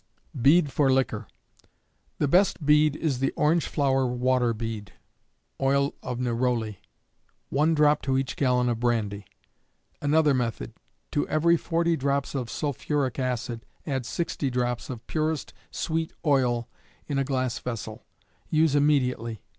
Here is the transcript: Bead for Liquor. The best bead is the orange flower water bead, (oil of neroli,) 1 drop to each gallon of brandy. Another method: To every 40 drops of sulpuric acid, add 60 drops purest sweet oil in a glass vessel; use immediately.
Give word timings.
Bead 0.35 0.71
for 0.71 0.91
Liquor. 0.91 1.27
The 2.17 2.27
best 2.27 2.65
bead 2.65 2.95
is 2.95 3.19
the 3.19 3.29
orange 3.33 3.67
flower 3.67 4.07
water 4.07 4.51
bead, 4.51 4.93
(oil 5.61 5.93
of 6.01 6.17
neroli,) 6.19 6.79
1 7.49 7.75
drop 7.75 8.01
to 8.01 8.17
each 8.17 8.35
gallon 8.35 8.67
of 8.67 8.79
brandy. 8.79 9.25
Another 10.01 10.33
method: 10.33 10.73
To 11.11 11.27
every 11.29 11.55
40 11.55 11.95
drops 11.97 12.33
of 12.33 12.49
sulpuric 12.49 13.19
acid, 13.19 13.63
add 13.85 14.07
60 14.07 14.49
drops 14.49 14.89
purest 15.05 15.53
sweet 15.69 16.13
oil 16.25 16.67
in 17.05 17.19
a 17.19 17.23
glass 17.23 17.59
vessel; 17.59 18.03
use 18.49 18.73
immediately. 18.73 19.43